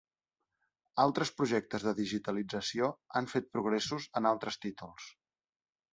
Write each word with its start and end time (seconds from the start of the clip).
Altres 1.03 1.31
projectes 1.41 1.85
de 1.89 1.93
digitalització 2.01 2.89
han 3.21 3.29
fet 3.35 3.53
progressos 3.59 4.11
en 4.21 4.31
altres 4.35 4.59
títols. 4.65 5.11